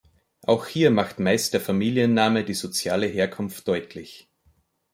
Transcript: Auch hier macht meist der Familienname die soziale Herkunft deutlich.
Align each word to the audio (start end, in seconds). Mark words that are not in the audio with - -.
Auch 0.47 0.65
hier 0.65 0.89
macht 0.89 1.19
meist 1.19 1.53
der 1.53 1.61
Familienname 1.61 2.43
die 2.43 2.55
soziale 2.55 3.05
Herkunft 3.05 3.67
deutlich. 3.67 4.27